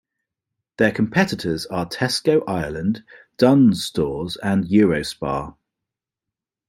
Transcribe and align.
Their 0.77 0.91
competitors 0.91 1.67
are 1.67 1.85
Tesco 1.87 2.43
Ireland, 2.47 3.03
Dunnes 3.37 3.83
Stores 3.85 4.35
and 4.41 4.63
Eurospar. 4.65 5.55